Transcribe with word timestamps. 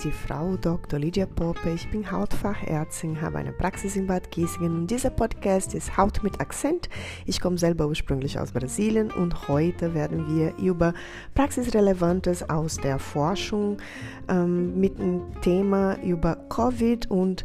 ist 0.00 0.04
die 0.04 0.12
Frau 0.12 0.56
Dr. 0.56 0.98
Lydia 0.98 1.26
Poppe. 1.26 1.72
Ich 1.74 1.90
bin 1.90 2.10
Hautfachärztin, 2.10 3.20
habe 3.20 3.36
eine 3.36 3.52
Praxis 3.52 3.96
in 3.96 4.06
Bad 4.06 4.30
Kissingen 4.30 4.74
und 4.74 4.90
dieser 4.90 5.10
Podcast 5.10 5.74
ist 5.74 5.98
Haut 5.98 6.22
mit 6.22 6.40
Akzent. 6.40 6.88
Ich 7.26 7.38
komme 7.38 7.58
selber 7.58 7.86
ursprünglich 7.86 8.38
aus 8.38 8.52
Brasilien 8.52 9.10
und 9.10 9.48
heute 9.48 9.92
werden 9.92 10.34
wir 10.34 10.56
über 10.56 10.94
Praxisrelevantes 11.34 12.48
aus 12.48 12.76
der 12.76 12.98
Forschung 12.98 13.76
ähm, 14.28 14.80
mit 14.80 14.98
dem 14.98 15.20
Thema 15.42 16.00
über 16.02 16.36
Covid 16.48 17.10
und 17.10 17.44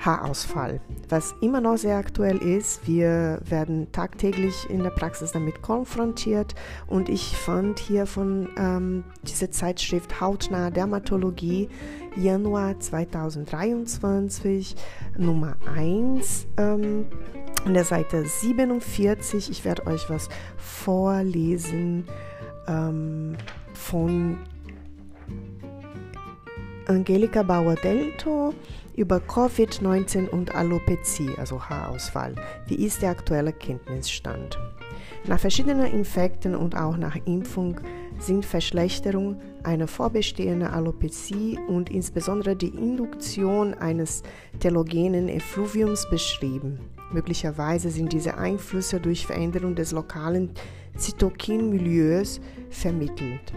Haarausfall, 0.00 0.80
was 1.08 1.34
immer 1.40 1.60
noch 1.60 1.76
sehr 1.76 1.96
aktuell 1.96 2.38
ist. 2.38 2.86
Wir 2.86 3.40
werden 3.44 3.90
tagtäglich 3.92 4.68
in 4.68 4.82
der 4.82 4.90
Praxis 4.90 5.32
damit 5.32 5.62
konfrontiert 5.62 6.54
und 6.86 7.08
ich 7.08 7.36
fand 7.36 7.78
hier 7.78 8.06
von 8.06 8.48
ähm, 8.56 9.04
dieser 9.22 9.50
Zeitschrift 9.50 10.20
Hautnahe 10.20 10.70
Dermatologie 10.70 11.68
Januar 12.16 12.78
2023 12.78 14.76
Nummer 15.18 15.56
1 15.74 16.46
ähm, 16.56 17.06
an 17.64 17.74
der 17.74 17.84
Seite 17.84 18.24
47. 18.24 19.50
Ich 19.50 19.64
werde 19.64 19.86
euch 19.86 20.08
was 20.08 20.28
vorlesen 20.56 22.06
ähm, 22.68 23.36
von 23.74 24.38
Angelika 26.86 27.42
Bauer-Delto 27.42 28.54
über 28.96 29.18
Covid-19 29.18 30.28
und 30.28 30.54
Alopezie, 30.54 31.30
also 31.36 31.62
Haarausfall. 31.62 32.34
Wie 32.66 32.84
ist 32.84 33.02
der 33.02 33.10
aktuelle 33.10 33.52
Kenntnisstand? 33.52 34.58
Nach 35.26 35.38
verschiedenen 35.38 35.86
Infekten 35.86 36.54
und 36.54 36.76
auch 36.76 36.96
nach 36.96 37.16
Impfung 37.26 37.80
sind 38.18 38.46
Verschlechterung, 38.46 39.40
eine 39.62 39.86
vorbestehende 39.86 40.70
Alopezie 40.70 41.58
und 41.68 41.90
insbesondere 41.90 42.56
die 42.56 42.68
Induktion 42.68 43.74
eines 43.74 44.22
telogenen 44.60 45.28
Effluviums 45.28 46.08
beschrieben. 46.08 46.78
Möglicherweise 47.12 47.90
sind 47.90 48.12
diese 48.12 48.38
Einflüsse 48.38 49.00
durch 49.00 49.26
Veränderung 49.26 49.74
des 49.74 49.92
lokalen 49.92 50.50
Zytokinmilieus 50.96 52.40
vermittelt. 52.70 53.52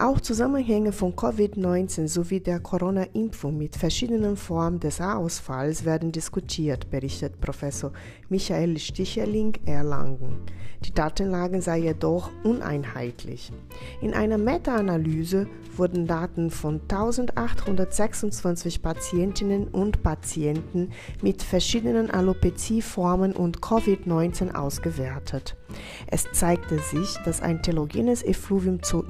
Auch 0.00 0.18
Zusammenhänge 0.18 0.92
von 0.92 1.14
Covid-19 1.14 2.08
sowie 2.08 2.40
der 2.40 2.58
Corona-Impfung 2.58 3.58
mit 3.58 3.76
verschiedenen 3.76 4.34
Formen 4.34 4.80
des 4.80 4.98
Haarausfalls 4.98 5.84
werden 5.84 6.10
diskutiert, 6.10 6.88
berichtet 6.88 7.38
Professor 7.38 7.92
Michael 8.30 8.78
Sticherling 8.78 9.58
Erlangen. 9.66 10.38
Die 10.86 10.94
Datenlage 10.94 11.60
sei 11.60 11.80
jedoch 11.80 12.30
uneinheitlich. 12.44 13.52
In 14.00 14.14
einer 14.14 14.38
Meta-Analyse 14.38 15.46
wurden 15.76 16.06
Daten 16.06 16.48
von 16.48 16.80
1826 16.80 18.80
Patientinnen 18.80 19.68
und 19.68 20.02
Patienten 20.02 20.92
mit 21.20 21.42
verschiedenen 21.42 22.10
Alopezieformen 22.10 23.34
und 23.34 23.60
Covid-19 23.60 24.54
ausgewertet. 24.54 25.58
Es 26.06 26.26
zeigte 26.32 26.78
sich, 26.78 27.16
dass 27.24 27.42
ein 27.42 27.62
telogenes 27.62 28.22
Effluvium 28.22 28.82
zu 28.82 29.04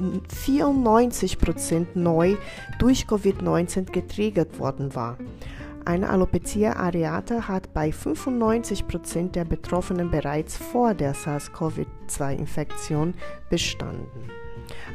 94% 0.47 1.87
neu 1.95 2.37
durch 2.79 3.07
Covid-19 3.07 3.91
getriggert 3.91 4.59
worden 4.59 4.95
war. 4.95 5.17
Eine 5.85 6.09
Alopecia 6.11 6.77
areata 6.77 7.49
hat 7.49 7.73
bei 7.73 7.91
95% 7.91 9.31
der 9.31 9.45
Betroffenen 9.45 10.11
bereits 10.11 10.57
vor 10.57 10.95
der 10.95 11.15
SARS-CoV-2-Infektion 11.15 13.15
bestanden. 13.49 14.31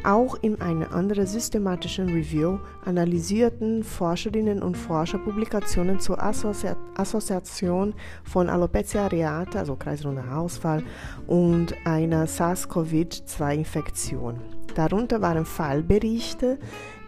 Auch 0.03 0.35
in 0.41 0.61
einer 0.61 0.93
anderen 0.93 1.25
systematischen 1.25 2.09
Review 2.09 2.59
analysierten 2.85 3.83
Forscherinnen 3.83 4.61
und 4.61 4.77
Forscher 4.77 5.17
Publikationen 5.17 5.99
zur 5.99 6.21
Assozi 6.21 6.67
Assoziation 6.95 7.95
von 8.23 8.47
Alopecia 8.49 9.05
areata, 9.05 9.59
also 9.59 9.75
kreisrunder 9.75 10.25
Haarausfall, 10.25 10.83
und 11.27 11.75
einer 11.85 12.27
SARS-CoV-2-Infektion. 12.27 14.39
Darunter 14.75 15.21
waren 15.21 15.45
Fallberichte, 15.45 16.59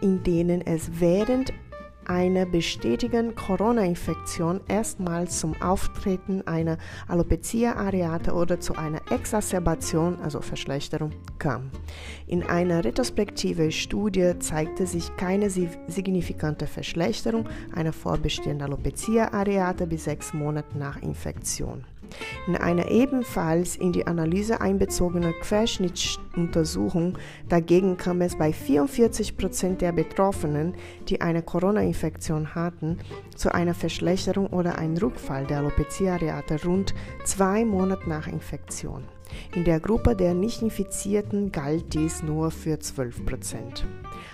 in 0.02 0.24
denen 0.24 0.62
es 0.62 1.00
während 1.00 1.53
einer 2.07 2.45
bestätigten 2.45 3.35
Corona-Infektion 3.35 4.62
erstmals 4.68 5.40
zum 5.40 5.62
Auftreten 5.62 6.41
einer 6.47 6.78
Alopecia 7.07 7.75
areata 7.75 8.31
oder 8.31 8.59
zu 8.59 8.75
einer 8.75 9.01
Exacerbation, 9.12 10.19
also 10.22 10.41
Verschlechterung, 10.41 11.12
kam. 11.38 11.69
In 12.25 12.44
einer 12.44 12.84
retrospektiven 12.84 13.72
Studie 13.72 14.34
zeigte 14.40 14.88
sich 14.88 15.16
keine 15.18 15.50
signifikante 15.50 16.68
Verschlechterung 16.68 17.45
einer 17.75 17.94
vorbestehenden 17.94 18.68
Alopecia 18.68 19.34
areata 19.34 19.85
bis 19.85 20.06
sechs 20.06 20.34
Monate 20.34 20.78
nach 20.78 21.01
Infektion. 21.01 21.84
In 22.47 22.56
einer 22.56 22.90
ebenfalls 22.90 23.75
in 23.75 23.91
die 23.91 24.07
Analyse 24.07 24.62
einbezogenen 24.62 25.34
Querschnittsuntersuchung 25.41 27.18
dagegen 27.50 27.97
kam 27.97 28.22
es 28.22 28.38
bei 28.38 28.53
44 28.53 29.38
Prozent 29.38 29.81
der 29.81 29.91
Betroffenen, 29.91 30.75
die 31.09 31.22
eine 31.22 31.41
Corona-Infektion 31.41 32.56
hatten, 32.56 33.00
zu 33.35 33.53
einer 33.53 33.73
Verschlechterung 33.73 34.47
oder 34.47 34.78
einem 34.78 34.97
Rückfall 34.97 35.45
der 35.45 35.59
Alopecia 35.59 36.16
areata 36.16 36.57
rund 36.66 36.94
zwei 37.25 37.66
Monate 37.66 38.07
nach 38.09 38.28
Infektion. 38.28 39.03
In 39.56 39.63
der 39.63 39.79
Gruppe 39.79 40.16
der 40.16 40.34
Nicht-Infizierten 40.34 41.51
galt 41.51 41.94
dies 41.94 42.24
nur 42.24 42.51
für 42.51 42.79
12 42.79 43.25
Prozent. 43.25 43.85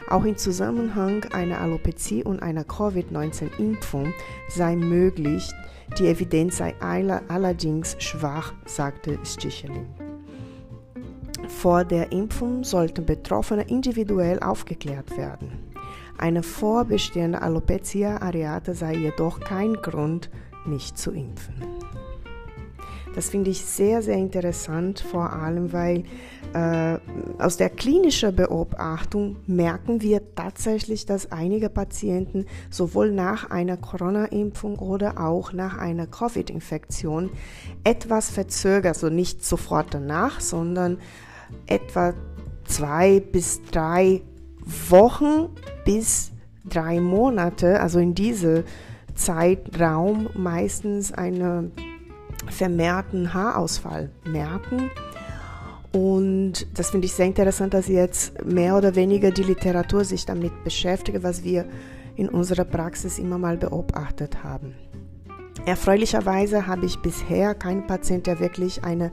Auch 0.09 0.25
im 0.25 0.37
Zusammenhang 0.37 1.25
einer 1.33 1.61
Alopezie 1.61 2.23
und 2.23 2.41
einer 2.41 2.63
Covid-19-Impfung 2.63 4.13
sei 4.49 4.75
möglich, 4.75 5.49
die 5.97 6.07
Evidenz 6.07 6.57
sei 6.57 6.75
allerdings 6.79 7.95
schwach, 7.99 8.53
sagte 8.65 9.19
Sticheling. 9.23 9.87
Vor 11.47 11.83
der 11.83 12.11
Impfung 12.11 12.63
sollten 12.63 13.05
Betroffene 13.05 13.63
individuell 13.63 14.39
aufgeklärt 14.39 15.17
werden. 15.17 15.51
Eine 16.17 16.43
vorbestehende 16.43 17.41
Alopecia 17.41 18.21
areata 18.21 18.73
sei 18.73 18.95
jedoch 18.95 19.39
kein 19.39 19.73
Grund, 19.75 20.29
nicht 20.65 20.97
zu 20.97 21.11
impfen. 21.11 21.55
Das 23.15 23.29
finde 23.29 23.51
ich 23.51 23.63
sehr, 23.63 24.01
sehr 24.01 24.17
interessant, 24.17 24.99
vor 24.99 25.33
allem 25.33 25.71
weil 25.71 26.03
äh, 26.53 26.97
aus 27.39 27.57
der 27.57 27.69
klinischen 27.69 28.35
Beobachtung 28.35 29.37
merken 29.45 30.01
wir 30.01 30.35
tatsächlich, 30.35 31.05
dass 31.05 31.31
einige 31.31 31.69
Patienten 31.69 32.45
sowohl 32.71 33.11
nach 33.11 33.51
einer 33.51 33.77
Corona-Impfung 33.77 34.79
oder 34.79 35.19
auch 35.19 35.53
nach 35.53 35.77
einer 35.77 36.07
Covid-Infektion 36.07 37.29
etwas 37.83 38.31
verzögert, 38.31 38.95
also 38.95 39.09
nicht 39.09 39.45
sofort 39.45 39.93
danach, 39.93 40.39
sondern 40.39 40.97
etwa 41.67 42.13
zwei 42.65 43.19
bis 43.19 43.61
drei 43.71 44.21
Wochen 44.89 45.49
bis 45.85 46.31
drei 46.65 46.99
Monate, 46.99 47.79
also 47.79 47.99
in 47.99 48.15
diesem 48.15 48.63
Zeitraum 49.15 50.29
meistens 50.33 51.11
eine 51.11 51.71
vermehrten 52.53 53.33
Haarausfall 53.33 54.09
merken. 54.25 54.89
Und 55.91 56.65
das 56.77 56.89
finde 56.89 57.05
ich 57.05 57.13
sehr 57.13 57.27
interessant, 57.27 57.73
dass 57.73 57.87
jetzt 57.87 58.43
mehr 58.45 58.75
oder 58.75 58.95
weniger 58.95 59.31
die 59.31 59.43
Literatur 59.43 60.05
sich 60.05 60.25
damit 60.25 60.63
beschäftigt, 60.63 61.21
was 61.21 61.43
wir 61.43 61.65
in 62.15 62.29
unserer 62.29 62.65
Praxis 62.65 63.19
immer 63.19 63.37
mal 63.37 63.57
beobachtet 63.57 64.43
haben. 64.43 64.73
Erfreulicherweise 65.65 66.67
habe 66.67 66.85
ich 66.85 66.99
bisher 66.99 67.55
keinen 67.55 67.87
Patient, 67.87 68.27
der 68.27 68.39
wirklich 68.39 68.83
eine 68.83 69.11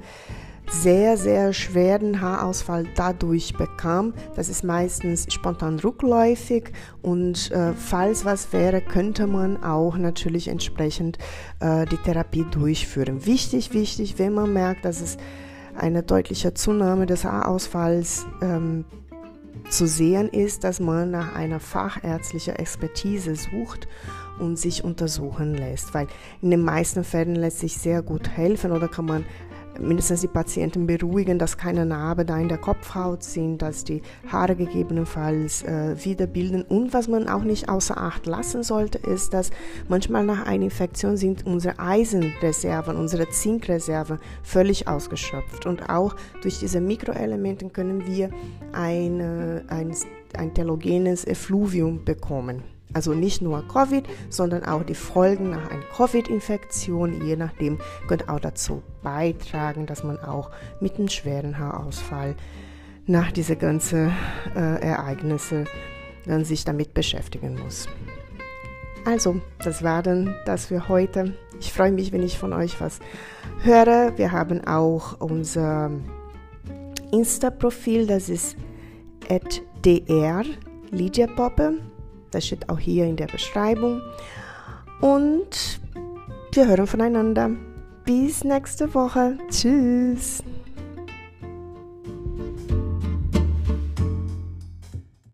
sehr, 0.70 1.16
sehr 1.16 1.52
schweren 1.52 2.20
Haarausfall 2.20 2.86
dadurch 2.94 3.54
bekam. 3.54 4.14
Das 4.36 4.48
ist 4.48 4.62
meistens 4.62 5.26
spontan 5.32 5.78
rückläufig 5.80 6.72
und 7.02 7.50
äh, 7.50 7.72
falls 7.72 8.24
was 8.24 8.52
wäre, 8.52 8.80
könnte 8.80 9.26
man 9.26 9.62
auch 9.62 9.96
natürlich 9.96 10.48
entsprechend 10.48 11.18
äh, 11.58 11.86
die 11.86 11.96
Therapie 11.96 12.46
durchführen. 12.50 13.26
Wichtig, 13.26 13.74
wichtig, 13.74 14.18
wenn 14.18 14.32
man 14.32 14.52
merkt, 14.52 14.84
dass 14.84 15.00
es 15.00 15.16
eine 15.76 16.02
deutliche 16.02 16.54
Zunahme 16.54 17.06
des 17.06 17.24
Haarausfalls 17.24 18.26
ähm, 18.40 18.84
zu 19.68 19.86
sehen 19.86 20.28
ist, 20.28 20.64
dass 20.64 20.80
man 20.80 21.10
nach 21.10 21.34
einer 21.34 21.60
fachärztlichen 21.60 22.56
Expertise 22.56 23.34
sucht 23.36 23.88
und 24.38 24.58
sich 24.58 24.84
untersuchen 24.84 25.54
lässt, 25.54 25.94
weil 25.94 26.06
in 26.42 26.50
den 26.50 26.62
meisten 26.62 27.04
Fällen 27.04 27.36
lässt 27.36 27.58
sich 27.58 27.76
sehr 27.76 28.02
gut 28.02 28.28
helfen 28.28 28.72
oder 28.72 28.88
kann 28.88 29.04
man 29.04 29.24
mindestens 29.80 30.20
die 30.20 30.28
Patienten 30.28 30.86
beruhigen, 30.86 31.38
dass 31.38 31.56
keine 31.56 31.86
Narbe 31.86 32.24
da 32.24 32.38
in 32.38 32.48
der 32.48 32.58
Kopfhaut 32.58 33.22
sind, 33.22 33.62
dass 33.62 33.84
die 33.84 34.02
Haare 34.28 34.56
gegebenenfalls 34.56 35.62
äh, 35.62 35.96
wieder 36.04 36.26
bilden. 36.26 36.62
Und 36.62 36.92
was 36.92 37.08
man 37.08 37.28
auch 37.28 37.42
nicht 37.42 37.68
außer 37.68 37.96
Acht 37.96 38.26
lassen 38.26 38.62
sollte, 38.62 38.98
ist, 38.98 39.32
dass 39.32 39.50
manchmal 39.88 40.24
nach 40.24 40.46
einer 40.46 40.64
Infektion 40.64 41.16
sind 41.16 41.46
unsere 41.46 41.78
Eisenreserven, 41.78 42.96
unsere 42.96 43.28
Zinkreserven 43.30 44.18
völlig 44.42 44.88
ausgeschöpft. 44.88 45.66
Und 45.66 45.88
auch 45.88 46.14
durch 46.42 46.58
diese 46.58 46.80
Mikroelemente 46.80 47.68
können 47.68 48.06
wir 48.06 48.30
eine, 48.72 49.64
ein, 49.68 49.94
ein 50.36 50.54
telogenes 50.54 51.24
Effluvium 51.24 52.04
bekommen. 52.04 52.62
Also 52.92 53.14
nicht 53.14 53.40
nur 53.40 53.66
Covid, 53.68 54.04
sondern 54.28 54.64
auch 54.64 54.82
die 54.82 54.94
Folgen 54.94 55.50
nach 55.50 55.70
einer 55.70 55.82
Covid-Infektion, 55.96 57.24
je 57.24 57.36
nachdem, 57.36 57.78
könnte 58.08 58.28
auch 58.28 58.40
dazu 58.40 58.82
beitragen, 59.02 59.86
dass 59.86 60.02
man 60.02 60.18
auch 60.18 60.50
mit 60.80 60.96
einem 60.96 61.08
schweren 61.08 61.58
Haarausfall 61.58 62.34
nach 63.06 63.32
diese 63.32 63.56
ganzen 63.56 64.12
äh, 64.54 64.80
Ereignisse 64.80 65.64
dann 66.26 66.44
sich 66.44 66.64
damit 66.64 66.94
beschäftigen 66.94 67.58
muss. 67.62 67.88
Also, 69.04 69.40
das 69.62 69.82
war 69.82 70.02
dann 70.02 70.34
das 70.44 70.66
für 70.66 70.88
heute. 70.88 71.34
Ich 71.58 71.72
freue 71.72 71.92
mich, 71.92 72.12
wenn 72.12 72.22
ich 72.22 72.38
von 72.38 72.52
euch 72.52 72.80
was 72.80 72.98
höre. 73.62 74.16
Wir 74.16 74.32
haben 74.32 74.66
auch 74.66 75.20
unser 75.20 75.90
Insta-Profil, 77.12 78.06
das 78.06 78.28
ist 78.28 78.56
dr 79.28 80.44
Lydia 80.90 81.26
Poppe. 81.26 81.78
Das 82.30 82.46
steht 82.46 82.68
auch 82.68 82.78
hier 82.78 83.06
in 83.06 83.16
der 83.16 83.26
Beschreibung. 83.26 84.00
Und 85.00 85.80
wir 86.52 86.66
hören 86.66 86.86
voneinander. 86.86 87.50
Bis 88.04 88.44
nächste 88.44 88.92
Woche. 88.94 89.38
Tschüss. 89.50 90.42